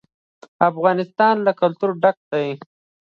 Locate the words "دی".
2.31-2.47